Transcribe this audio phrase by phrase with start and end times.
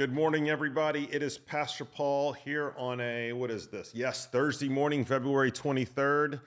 [0.00, 1.10] Good morning, everybody.
[1.12, 3.92] It is Pastor Paul here on a, what is this?
[3.94, 6.40] Yes, Thursday morning, February 23rd.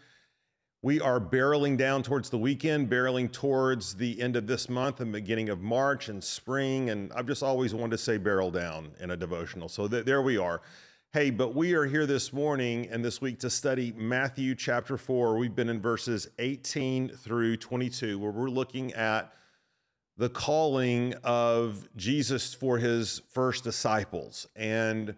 [0.82, 5.11] We are barreling down towards the weekend, barreling towards the end of this month and
[5.11, 6.89] beginning of March and spring.
[6.89, 9.70] And I've just always wanted to say barrel down in a devotional.
[9.70, 10.63] So th- there we are.
[11.11, 15.38] Hey, but we are here this morning and this week to study Matthew chapter 4.
[15.38, 19.31] We've been in verses 18 through 22, where we're looking at
[20.18, 24.47] the calling of Jesus for his first disciples.
[24.55, 25.15] And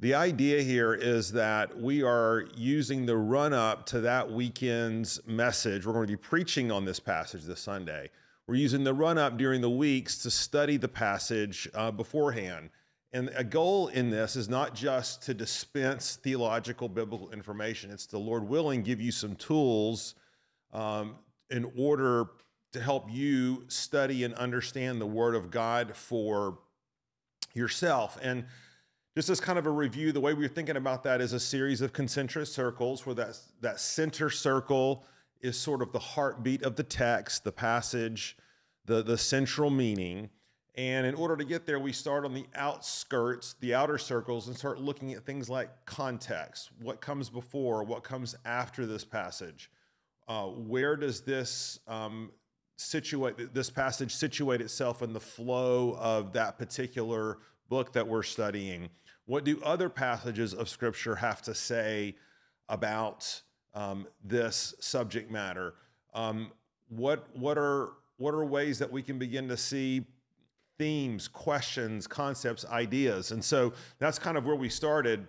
[0.00, 5.86] the idea here is that we are using the run up to that weekend's message.
[5.86, 8.10] We're going to be preaching on this passage this Sunday.
[8.46, 12.70] We're using the run up during the weeks to study the passage uh, beforehand.
[13.12, 18.18] And a goal in this is not just to dispense theological biblical information, it's the
[18.18, 20.16] Lord willing give you some tools
[20.72, 21.14] um,
[21.48, 22.26] in order
[22.74, 26.58] to help you study and understand the Word of God for
[27.54, 28.18] yourself.
[28.20, 28.44] And
[29.14, 31.80] just as kind of a review, the way we're thinking about that is a series
[31.80, 35.04] of concentric circles where that, that center circle
[35.40, 38.36] is sort of the heartbeat of the text, the passage,
[38.86, 40.28] the, the central meaning.
[40.74, 44.56] And in order to get there, we start on the outskirts, the outer circles, and
[44.56, 46.70] start looking at things like context.
[46.82, 47.84] What comes before?
[47.84, 49.70] What comes after this passage?
[50.26, 52.32] Uh, where does this um,
[52.76, 58.90] situate this passage situate itself in the flow of that particular book that we're studying?
[59.26, 62.16] What do other passages of Scripture have to say
[62.68, 63.42] about
[63.74, 65.74] um, this subject matter?
[66.12, 66.52] Um,
[66.88, 70.04] what what are what are ways that we can begin to see
[70.78, 73.30] themes, questions, concepts, ideas?
[73.30, 75.26] And so that's kind of where we started.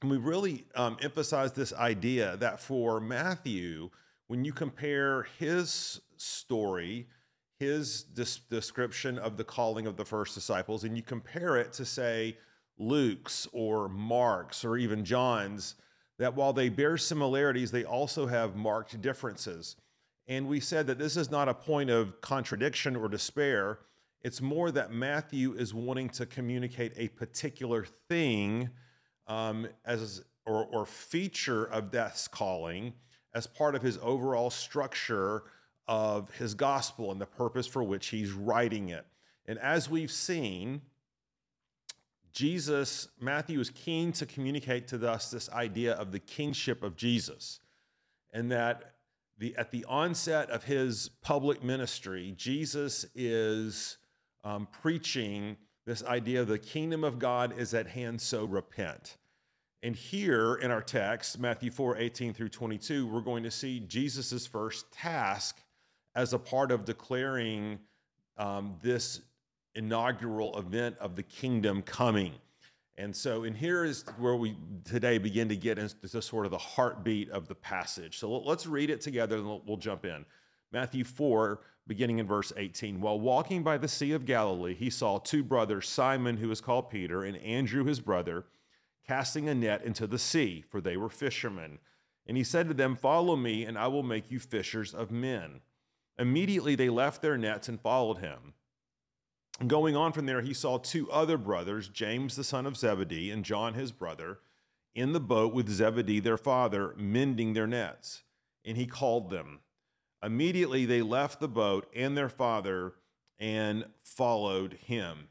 [0.00, 3.90] And we really um, emphasized this idea that for Matthew,
[4.26, 7.06] when you compare his story,
[7.58, 12.36] his description of the calling of the first disciples, and you compare it to, say,
[12.78, 15.76] Luke's or Mark's or even John's,
[16.18, 19.76] that while they bear similarities, they also have marked differences.
[20.26, 23.80] And we said that this is not a point of contradiction or despair.
[24.22, 28.70] It's more that Matthew is wanting to communicate a particular thing
[29.26, 32.94] um, as or, or feature of death's calling
[33.34, 35.42] as part of his overall structure
[35.86, 39.04] of his gospel and the purpose for which he's writing it.
[39.46, 40.80] And as we've seen,
[42.32, 47.60] Jesus, Matthew is keen to communicate to us this idea of the kingship of Jesus,
[48.32, 48.94] and that
[49.38, 53.98] the, at the onset of his public ministry, Jesus is
[54.42, 55.56] um, preaching
[55.86, 59.16] this idea the kingdom of God is at hand, so repent.
[59.84, 64.46] And here in our text, Matthew 4 18 through 22, we're going to see Jesus'
[64.46, 65.58] first task
[66.14, 67.78] as a part of declaring
[68.38, 69.20] um, this
[69.74, 72.32] inaugural event of the kingdom coming.
[72.96, 74.56] And so, and here is where we
[74.86, 78.18] today begin to get into sort of the heartbeat of the passage.
[78.18, 80.24] So let's read it together and we'll jump in.
[80.72, 83.02] Matthew 4, beginning in verse 18.
[83.02, 86.88] While walking by the Sea of Galilee, he saw two brothers, Simon, who is called
[86.88, 88.46] Peter, and Andrew, his brother,
[89.06, 91.78] casting a net into the sea, for they were fishermen.
[92.26, 95.60] And he said to them, Follow me, and I will make you fishers of men.
[96.18, 98.54] Immediately they left their nets and followed him.
[99.66, 103.44] Going on from there, he saw two other brothers, James the son of Zebedee and
[103.44, 104.40] John his brother,
[104.94, 108.22] in the boat with Zebedee their father, mending their nets.
[108.64, 109.60] And he called them.
[110.22, 112.94] Immediately they left the boat and their father
[113.38, 115.28] and followed him.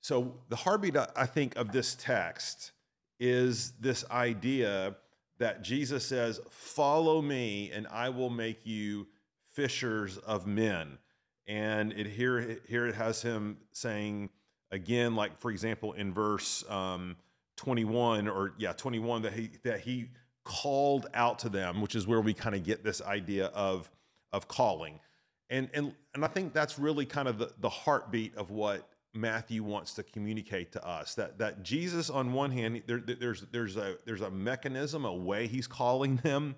[0.00, 2.72] So, the heartbeat, I think, of this text
[3.18, 4.96] is this idea
[5.38, 9.06] that Jesus says, Follow me, and I will make you
[9.52, 10.98] fishers of men.
[11.46, 14.30] And it here here it has him saying
[14.70, 17.16] again, like for example, in verse um,
[17.56, 20.10] 21 or yeah, 21 that he that he
[20.44, 23.90] called out to them, which is where we kind of get this idea of
[24.32, 25.00] of calling.
[25.50, 29.62] And and and I think that's really kind of the, the heartbeat of what Matthew
[29.62, 33.96] wants to communicate to us that that Jesus on one hand there, there's there's a
[34.04, 36.56] there's a mechanism a way he's calling them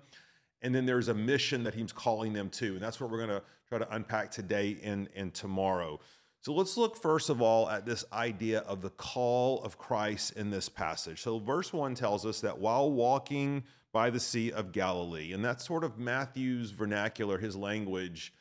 [0.61, 2.73] and then there's a mission that he's calling them to.
[2.73, 5.99] And that's what we're going to try to unpack today and, and tomorrow.
[6.41, 10.49] So let's look first of all at this idea of the call of Christ in
[10.49, 11.21] this passage.
[11.21, 15.65] So, verse 1 tells us that while walking by the Sea of Galilee, and that's
[15.65, 18.33] sort of Matthew's vernacular, his language,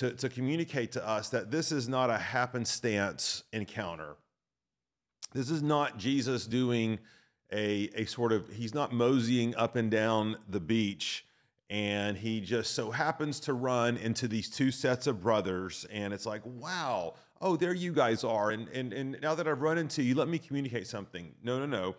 [0.00, 4.16] to, to communicate to us that this is not a happenstance encounter.
[5.32, 6.98] This is not Jesus doing
[7.52, 11.24] a, a sort of, he's not moseying up and down the beach
[11.70, 16.26] and he just so happens to run into these two sets of brothers and it's
[16.26, 18.50] like wow oh, there you guys are.
[18.50, 21.32] And, and, and now that I've run into you, let me communicate something.
[21.42, 21.96] No, no, no.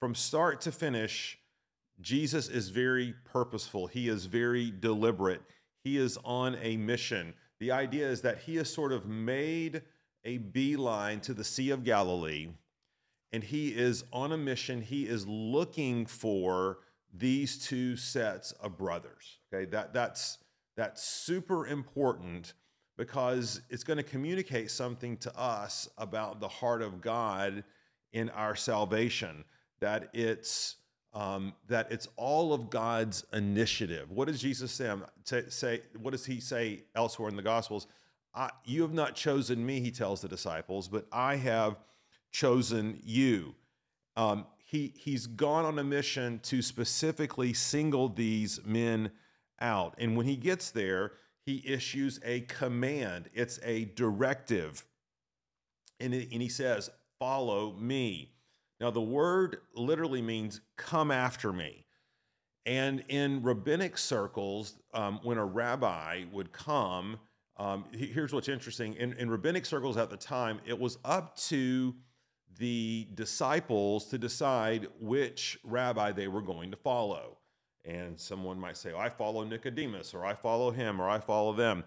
[0.00, 1.38] From start to finish,
[2.00, 5.42] Jesus is very purposeful, he is very deliberate,
[5.82, 7.34] he is on a mission.
[7.60, 9.82] The idea is that he has sort of made
[10.24, 12.48] a beeline to the Sea of Galilee
[13.32, 14.80] and he is on a mission.
[14.80, 16.78] He is looking for
[17.12, 19.38] these two sets of brothers.
[19.52, 20.38] Okay, that, that's,
[20.76, 22.54] that's super important
[22.96, 27.64] because it's going to communicate something to us about the heart of God
[28.12, 29.44] in our salvation.
[29.80, 30.76] That it's
[31.18, 34.12] um, that it's all of God's initiative.
[34.12, 34.94] What does Jesus say?
[35.48, 37.88] say what does he say elsewhere in the Gospels?
[38.36, 41.76] I, you have not chosen me, he tells the disciples, but I have
[42.30, 43.56] chosen you.
[44.16, 49.10] Um, he, he's gone on a mission to specifically single these men
[49.60, 49.96] out.
[49.98, 51.14] And when he gets there,
[51.44, 54.84] he issues a command, it's a directive.
[55.98, 58.37] And, it, and he says, Follow me.
[58.80, 61.84] Now, the word literally means come after me.
[62.64, 67.18] And in rabbinic circles, um, when a rabbi would come,
[67.56, 68.94] um, here's what's interesting.
[68.94, 71.94] In, in rabbinic circles at the time, it was up to
[72.58, 77.38] the disciples to decide which rabbi they were going to follow.
[77.84, 81.52] And someone might say, oh, I follow Nicodemus, or I follow him, or I follow
[81.52, 81.84] them.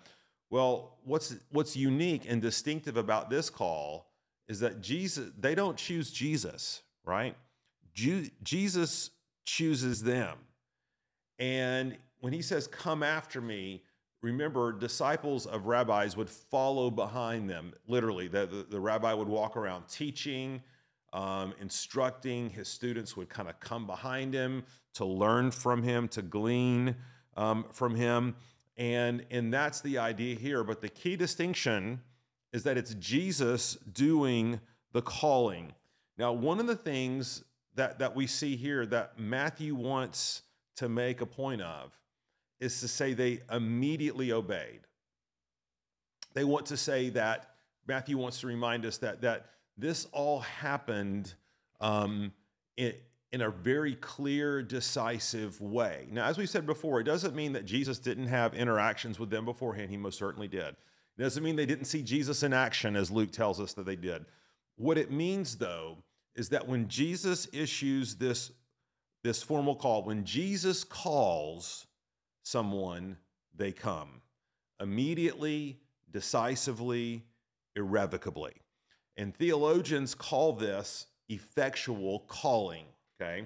[0.50, 4.11] Well, what's, what's unique and distinctive about this call
[4.52, 7.38] is that Jesus, they don't choose Jesus, right?
[7.94, 9.12] Ju- Jesus
[9.46, 10.38] chooses them.
[11.40, 13.82] And when he says, Come after me,
[14.22, 18.28] remember, disciples of rabbis would follow behind them, literally.
[18.28, 20.62] The, the, the rabbi would walk around teaching,
[21.14, 22.50] um, instructing.
[22.50, 24.66] His students would kind of come behind him
[24.96, 26.98] to learn from him, to glean
[27.38, 28.36] um, from him.
[28.76, 30.66] And, and that's the idea here.
[30.66, 32.02] But the key distinction
[32.54, 34.60] is that it's Jesus doing
[34.92, 35.74] the calling.
[36.18, 37.44] Now, one of the things
[37.76, 40.44] that, that we see here that Matthew wants
[40.76, 41.98] to make a point of
[42.60, 44.82] is to say they immediately obeyed.
[46.34, 47.56] They want to say that
[47.88, 51.34] Matthew wants to remind us that, that this all happened
[51.80, 52.32] um,
[52.78, 52.94] in,
[53.32, 56.08] in a very clear, decisive way.
[56.12, 59.46] Now, as we said before, it doesn't mean that Jesus didn't have interactions with them
[59.46, 59.90] beforehand.
[59.90, 60.76] He most certainly did.
[61.22, 64.26] Doesn't mean they didn't see Jesus in action, as Luke tells us that they did.
[64.76, 65.98] What it means, though,
[66.36, 68.52] is that when Jesus issues this,
[69.24, 71.86] this formal call, when Jesus calls,
[72.42, 73.18] someone,
[73.56, 74.22] they come
[74.80, 75.80] immediately,
[76.12, 77.24] decisively,
[77.76, 78.54] irrevocably.
[79.16, 82.86] And theologians call this effectual calling,
[83.22, 83.46] okay?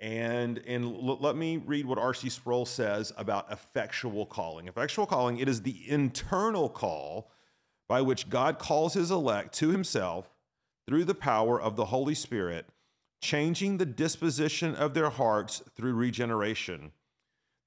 [0.00, 2.28] And, and l- let me read what R.C.
[2.28, 4.68] Sproul says about effectual calling.
[4.68, 7.30] Effectual calling, it is the internal call
[7.88, 10.30] by which God calls his elect to himself
[10.86, 12.66] through the power of the Holy Spirit,
[13.20, 16.92] changing the disposition of their hearts through regeneration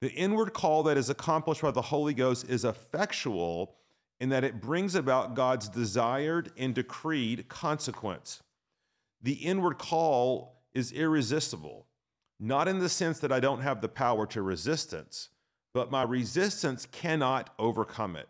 [0.01, 3.75] the inward call that is accomplished by the Holy Ghost is effectual
[4.19, 8.41] in that it brings about God's desired and decreed consequence.
[9.21, 11.85] The inward call is irresistible,
[12.41, 15.29] not in the sense that I don't have the power to resistance,
[15.75, 18.27] but my resistance cannot overcome it.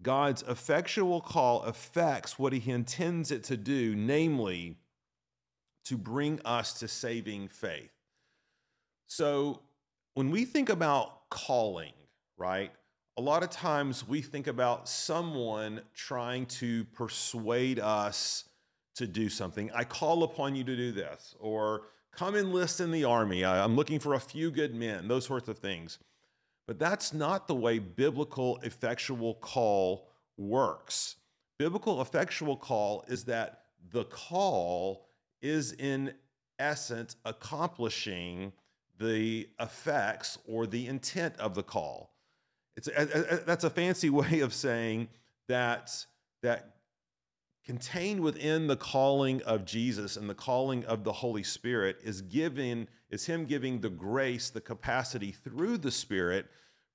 [0.00, 4.76] God's effectual call affects what he intends it to do, namely,
[5.86, 7.90] to bring us to saving faith.
[9.06, 9.60] So,
[10.14, 11.92] when we think about calling,
[12.36, 12.70] right?
[13.16, 18.44] A lot of times we think about someone trying to persuade us
[18.94, 19.70] to do something.
[19.74, 21.82] I call upon you to do this, or
[22.18, 23.44] come enlist in the army.
[23.44, 26.00] I'm looking for a few good men, those sorts of things.
[26.66, 31.14] But that's not the way biblical effectual call works.
[31.60, 35.06] Biblical effectual call is that the call
[35.40, 36.12] is in
[36.58, 38.52] essence accomplishing
[38.98, 42.10] the effects or the intent of the call.
[42.76, 45.08] It's a, a, that's a fancy way of saying
[45.46, 46.04] that
[46.42, 46.77] that
[47.68, 52.88] contained within the calling of Jesus and the calling of the Holy Spirit is giving
[53.10, 56.46] is him giving the grace, the capacity through the Spirit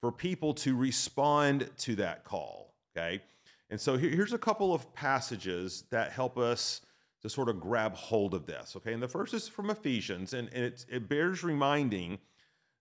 [0.01, 2.73] for people to respond to that call.
[2.97, 3.21] Okay,
[3.69, 6.81] and so here, here's a couple of passages that help us
[7.21, 8.73] to sort of grab hold of this.
[8.75, 12.17] Okay, and the first is from Ephesians, and, and it, it bears reminding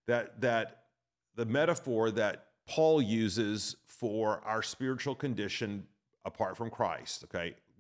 [0.07, 0.85] that that
[1.35, 5.85] the metaphor that Paul uses for our spiritual condition
[6.25, 7.25] apart from Christ.
[7.25, 7.55] Okay,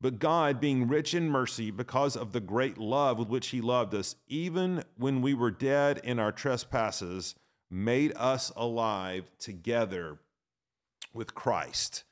[0.00, 3.94] But God, being rich in mercy, because of the great love with which He loved
[3.94, 7.34] us, even when we were dead in our trespasses,
[7.70, 10.18] made us alive together
[11.12, 12.04] with Christ.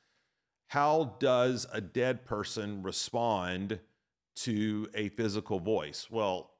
[0.67, 3.79] How does a dead person respond
[4.37, 6.07] to a physical voice?
[6.11, 6.51] Well,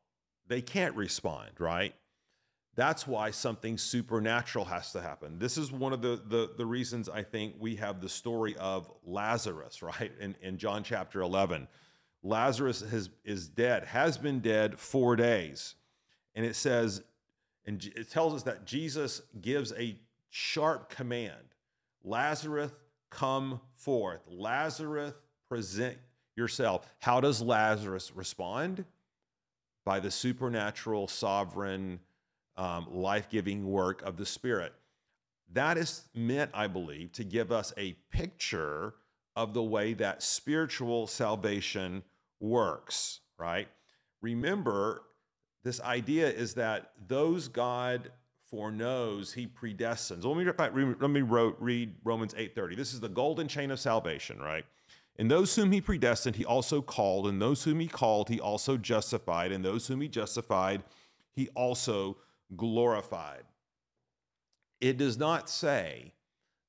[0.48, 1.94] they can't respond, right?
[2.80, 5.38] That's why something supernatural has to happen.
[5.38, 8.90] This is one of the, the, the reasons I think we have the story of
[9.06, 10.14] Lazarus, right?
[10.18, 11.68] In, in John chapter 11.
[12.24, 15.76] Lazarus has, is dead, has been dead four days.
[16.36, 17.04] And it says,
[17.66, 19.98] and it tells us that Jesus gives a
[20.30, 21.36] sharp command
[22.06, 22.72] Lazarus,
[23.10, 24.22] come forth.
[24.30, 25.14] Lazarus,
[25.50, 25.98] present
[26.38, 26.88] yourself.
[27.00, 28.86] How does Lazarus respond?
[29.90, 32.00] by the supernatural, sovereign,
[32.60, 34.74] um, life giving work of the Spirit.
[35.54, 38.96] That is meant, I believe, to give us a picture
[39.36, 42.04] of the way that spiritual salvation
[42.40, 43.70] works, right?
[44.22, 45.04] Remember,
[45.64, 48.12] this idea is that those God
[48.52, 50.26] foreknows, he predestines.
[50.26, 52.76] Let me, let me read Romans 8.30.
[52.76, 54.66] This is the golden chain of salvation, right?
[55.18, 57.28] And those whom he predestined, he also called.
[57.28, 59.52] And those whom he called, he also justified.
[59.52, 60.84] And those whom he justified,
[61.32, 62.18] he also
[62.56, 63.44] glorified.
[64.82, 66.14] It does not say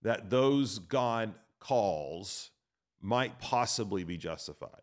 [0.02, 2.50] that those God calls
[3.00, 4.82] might possibly be justified.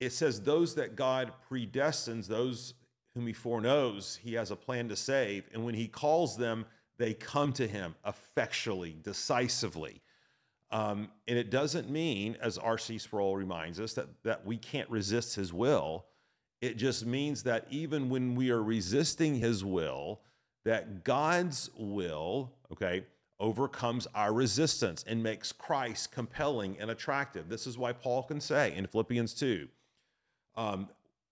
[0.00, 2.74] It says those that God predestines, those
[3.14, 5.48] whom he foreknows, he has a plan to save.
[5.52, 6.66] And when he calls them,
[6.98, 10.02] they come to him effectually, decisively.
[10.70, 12.98] Um, and it doesn't mean, as R.C.
[12.98, 16.04] Sproul reminds us, that, that we can't resist his will.
[16.60, 20.20] It just means that even when we are resisting his will,
[20.64, 23.04] that God's will, okay,
[23.40, 27.48] overcomes our resistance and makes Christ compelling and attractive.
[27.48, 29.68] This is why Paul can say in Philippians 2,
[30.56, 30.88] um,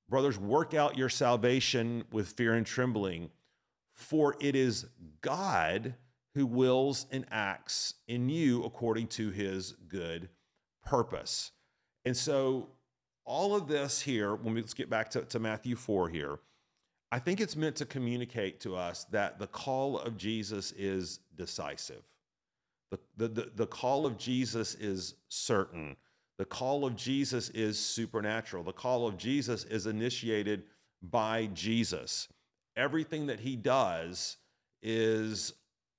[0.08, 3.30] brothers, work out your salvation with fear and trembling,
[3.92, 4.86] for it is
[5.20, 5.94] God
[6.34, 10.28] who wills and acts in you according to his good
[10.84, 11.50] purpose.
[12.04, 12.68] And so,
[13.26, 16.38] all of this here, when we let's get back to, to Matthew 4 here,
[17.10, 22.02] I think it's meant to communicate to us that the call of Jesus is decisive.
[22.90, 25.96] The, the, the, the call of Jesus is certain.
[26.38, 28.62] The call of Jesus is supernatural.
[28.62, 30.64] The call of Jesus is initiated
[31.02, 32.28] by Jesus.
[32.76, 34.36] Everything that he does
[34.82, 35.52] is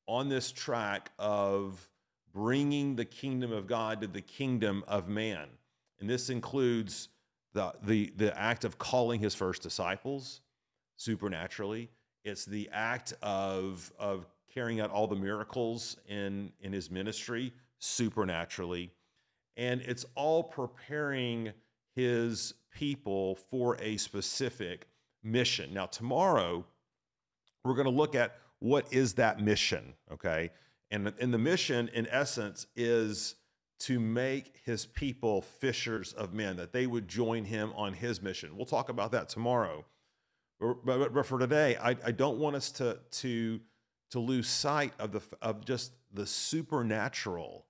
[0.08, 1.90] on this track of
[2.34, 5.48] bringing the kingdom of God to the kingdom of man.
[6.00, 7.10] And this includes
[7.54, 10.42] the, the, the act of calling his first disciples
[10.96, 11.90] supernaturally.
[12.24, 18.92] It's the act of, of carrying out all the miracles in, in his ministry supernaturally.
[19.56, 21.54] And it's all preparing
[21.96, 24.88] his people for a specific
[25.24, 25.74] mission.
[25.74, 26.66] Now, tomorrow,
[27.64, 29.94] we're going to look at what is that mission?
[30.12, 30.52] Okay.
[30.90, 33.36] And, and the mission, in essence, is
[33.80, 38.56] to make his people fishers of men, that they would join him on his mission.
[38.56, 39.86] We'll talk about that tomorrow.
[40.60, 43.60] But, but, for today, I, I don't want us to, to,
[44.10, 47.66] to lose sight of, the, of just the supernatural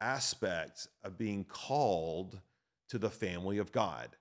[0.00, 2.40] aspects of being called
[2.88, 4.16] to the family of God.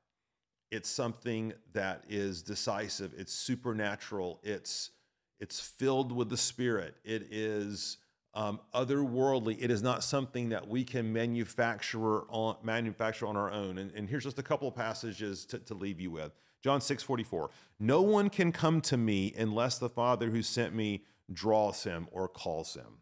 [0.72, 4.92] It's something that is decisive, it's supernatural, it's
[5.40, 6.96] it's filled with the Spirit.
[7.04, 7.98] It is
[8.36, 9.58] um, otherworldly.
[9.60, 13.78] It is not something that we can manufacture on, manufacture on our own.
[13.78, 16.34] And, and here's just a couple of passages to, to leave you with.
[16.62, 17.50] John 6 44.
[17.80, 22.28] No one can come to me unless the Father who sent me draws him or
[22.28, 23.02] calls him.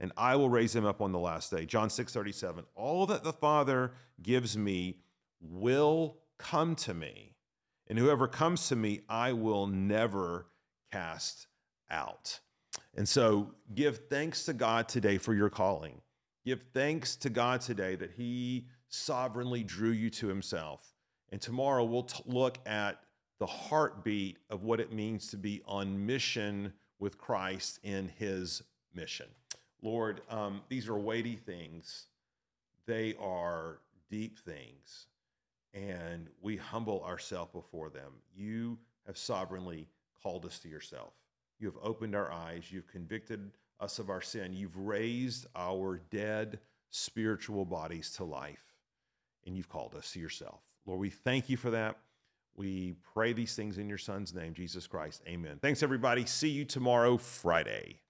[0.00, 1.66] And I will raise him up on the last day.
[1.66, 2.64] John 6 37.
[2.74, 4.98] All that the Father gives me
[5.40, 7.34] will come to me.
[7.86, 10.46] And whoever comes to me, I will never
[10.92, 11.48] cast
[11.90, 12.40] out.
[12.96, 16.00] And so give thanks to God today for your calling.
[16.44, 20.94] Give thanks to God today that He sovereignly drew you to Himself.
[21.30, 23.00] And tomorrow we'll t- look at
[23.38, 28.62] the heartbeat of what it means to be on mission with Christ in His
[28.94, 29.26] mission.
[29.82, 32.06] Lord, um, these are weighty things,
[32.86, 33.78] they are
[34.10, 35.06] deep things,
[35.72, 38.12] and we humble ourselves before them.
[38.36, 39.88] You have sovereignly
[40.22, 41.12] called us to yourself.
[41.60, 42.72] You have opened our eyes.
[42.72, 44.52] You've convicted us of our sin.
[44.52, 46.58] You've raised our dead
[46.90, 48.74] spiritual bodies to life,
[49.46, 50.62] and you've called us to yourself.
[50.86, 51.98] Lord, we thank you for that.
[52.56, 55.22] We pray these things in your son's name, Jesus Christ.
[55.28, 55.58] Amen.
[55.62, 56.26] Thanks, everybody.
[56.26, 58.00] See you tomorrow, Friday.